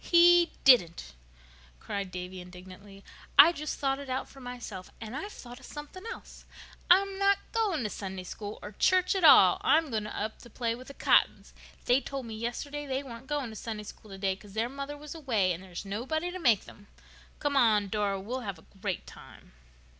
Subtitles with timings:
[0.03, 1.13] "He didn't,"
[1.79, 3.03] cried Davy indignantly.
[3.37, 4.89] "I just thought it out for myself.
[4.99, 6.43] And I've thought of something else.
[6.89, 9.61] I'm not going to Sunday School or church at all.
[9.63, 11.53] I'm going up to play with the Cottons.
[11.85, 15.13] They told me yesterday they weren't going to Sunday School today, 'cause their mother was
[15.13, 16.87] away and there was nobody to make them.
[17.37, 19.51] Come along, Dora, we'll have a great time."